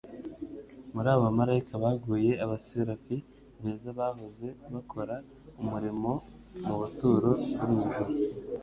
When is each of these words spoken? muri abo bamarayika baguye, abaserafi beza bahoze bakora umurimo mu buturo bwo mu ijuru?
muri 0.93 1.07
abo 1.11 1.21
bamarayika 1.25 1.73
baguye, 1.83 2.31
abaserafi 2.43 3.15
beza 3.63 3.89
bahoze 3.99 4.47
bakora 4.73 5.15
umurimo 5.61 6.11
mu 6.65 6.75
buturo 6.81 7.31
bwo 7.57 7.65
mu 7.71 7.79
ijuru? 7.85 8.11